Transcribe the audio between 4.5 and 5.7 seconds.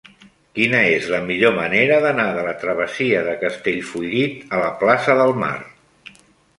a la plaça del Mar?